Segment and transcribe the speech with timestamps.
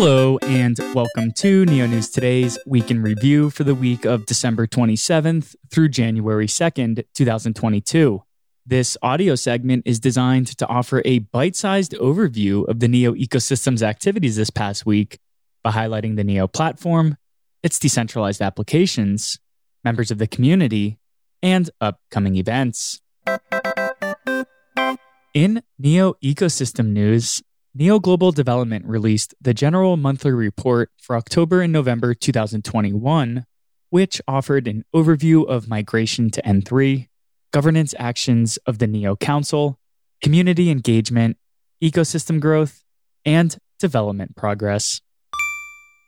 [0.00, 4.64] Hello, and welcome to Neo News Today's Week in Review for the week of December
[4.64, 8.22] 27th through January 2nd, 2022.
[8.64, 13.82] This audio segment is designed to offer a bite sized overview of the Neo ecosystem's
[13.82, 15.18] activities this past week
[15.64, 17.16] by highlighting the Neo platform,
[17.64, 19.40] its decentralized applications,
[19.82, 21.00] members of the community,
[21.42, 23.00] and upcoming events.
[25.34, 27.42] In Neo ecosystem news,
[27.74, 33.44] Neo Global Development released the General Monthly Report for October and November 2021,
[33.90, 37.08] which offered an overview of migration to N3,
[37.52, 39.78] governance actions of the Neo Council,
[40.22, 41.36] community engagement,
[41.82, 42.84] ecosystem growth,
[43.26, 45.02] and development progress.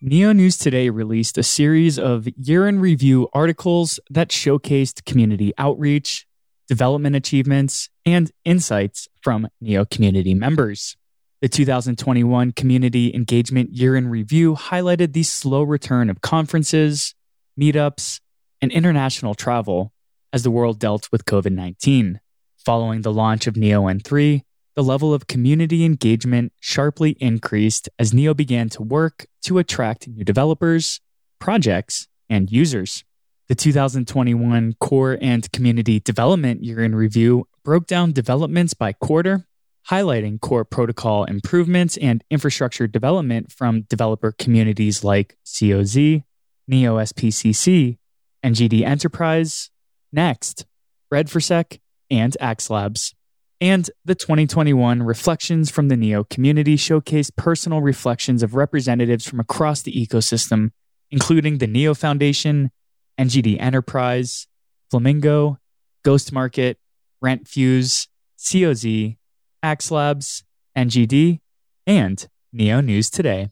[0.00, 6.24] Neo News Today released a series of year in review articles that showcased community outreach,
[6.68, 10.96] development achievements, and insights from Neo community members.
[11.40, 17.14] The 2021 Community Engagement Year in Review highlighted the slow return of conferences,
[17.56, 18.18] meetups,
[18.60, 19.92] and international travel
[20.32, 22.18] as the world dealt with COVID 19.
[22.56, 24.42] Following the launch of Neo N3,
[24.74, 30.24] the level of community engagement sharply increased as Neo began to work to attract new
[30.24, 31.00] developers,
[31.38, 33.04] projects, and users.
[33.46, 39.47] The 2021 Core and Community Development Year in Review broke down developments by quarter
[39.90, 46.22] highlighting core protocol improvements and infrastructure development from developer communities like COZ,
[46.66, 47.98] Neo SPCC,
[48.44, 49.70] NGD Enterprise,
[50.12, 50.66] Next,
[51.12, 51.80] Red4sec,
[52.10, 53.14] and AxLabs.
[53.60, 59.82] And the 2021 Reflections from the Neo community showcase personal reflections of representatives from across
[59.82, 60.70] the ecosystem,
[61.10, 62.70] including the Neo Foundation,
[63.18, 64.46] NGD Enterprise,
[64.90, 65.58] Flamingo,
[66.04, 66.78] Ghost Market,
[67.22, 68.06] Rentfuse,
[68.38, 69.16] COZ,
[69.64, 70.44] AxLabs,
[70.76, 71.40] NGD,
[71.86, 73.50] and Neo News Today.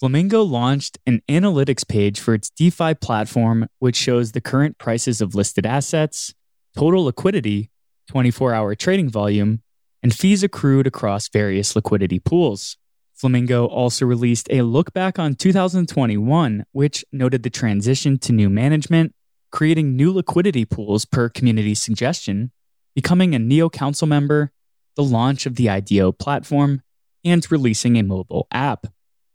[0.00, 5.34] Flamingo launched an analytics page for its DeFi platform, which shows the current prices of
[5.34, 6.34] listed assets,
[6.76, 7.70] total liquidity,
[8.08, 9.62] 24 hour trading volume,
[10.02, 12.76] and fees accrued across various liquidity pools.
[13.14, 19.14] Flamingo also released a look back on 2021, which noted the transition to new management,
[19.50, 22.52] creating new liquidity pools per community suggestion,
[22.94, 24.52] becoming a Neo Council member,
[24.96, 26.82] the launch of the IDO platform,
[27.24, 28.86] and releasing a mobile app.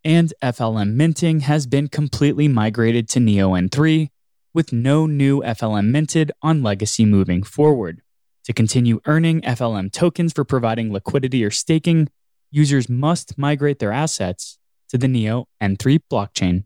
[0.04, 4.10] And FLM minting has been completely migrated to Neo N3,
[4.54, 8.02] with no new FLM minted on Legacy moving forward.
[8.46, 12.10] To continue earning FLM tokens for providing liquidity or staking,
[12.50, 14.58] users must migrate their assets
[14.90, 16.64] to the Neo N3 blockchain.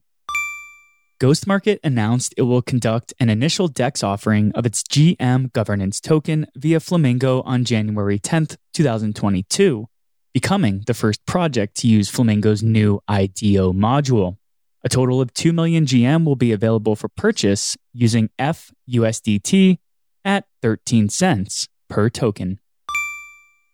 [1.18, 6.46] Ghost Market announced it will conduct an initial DEX offering of its GM governance token
[6.58, 9.88] via Flamingo on January 10th, 2022,
[10.34, 14.36] becoming the first project to use Flamingo's new IDO module.
[14.84, 19.78] A total of 2 million GM will be available for purchase using FUSDT
[20.26, 22.60] at 13 cents per token.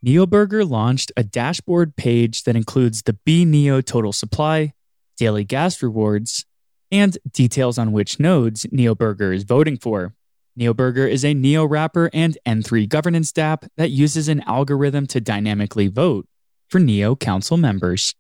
[0.06, 4.74] NeoBurger launched a dashboard page that includes the B Neo total supply,
[5.18, 6.46] daily gas rewards,
[6.92, 10.14] and details on which nodes NeoBurger is voting for.
[10.60, 15.88] NeoBurger is a Neo wrapper and N3 governance dApp that uses an algorithm to dynamically
[15.88, 16.28] vote
[16.70, 18.14] for Neo Council members.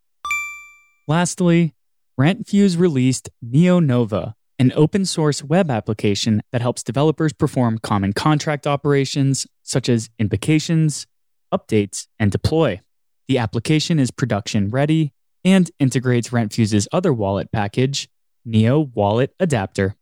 [1.07, 1.73] Lastly,
[2.19, 8.67] Rentfuse released Neo Nova, an open source web application that helps developers perform common contract
[8.67, 11.07] operations such as invocations,
[11.53, 12.79] updates, and deploy.
[13.27, 18.07] The application is production ready and integrates Rentfuse's other wallet package,
[18.46, 19.96] Neo Wallet Adapter.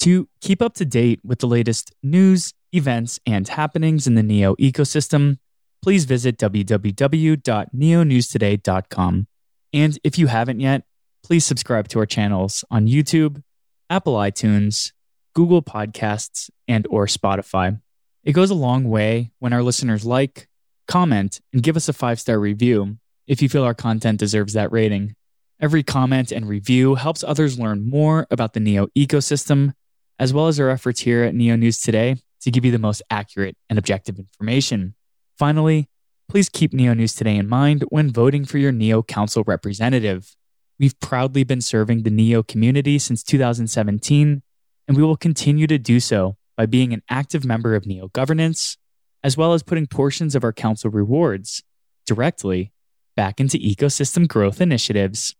[0.00, 4.54] To keep up to date with the latest news, events, and happenings in the Neo
[4.56, 5.38] ecosystem,
[5.82, 9.26] please visit www.neonewstoday.com.
[9.72, 10.82] And if you haven't yet,
[11.24, 13.42] please subscribe to our channels on YouTube,
[13.88, 14.92] Apple iTunes,
[15.34, 17.80] Google Podcasts, and or Spotify.
[18.24, 20.48] It goes a long way when our listeners like,
[20.86, 25.14] comment, and give us a five-star review if you feel our content deserves that rating.
[25.60, 29.72] Every comment and review helps others learn more about the Neo ecosystem,
[30.18, 33.02] as well as our efforts here at Neo News Today to give you the most
[33.08, 34.94] accurate and objective information.
[35.38, 35.88] Finally,
[36.28, 40.34] please keep Neo News Today in mind when voting for your Neo Council representative.
[40.78, 44.42] We've proudly been serving the Neo community since 2017,
[44.88, 48.76] and we will continue to do so by being an active member of Neo governance,
[49.22, 51.62] as well as putting portions of our council rewards
[52.06, 52.72] directly
[53.16, 55.34] back into ecosystem growth initiatives.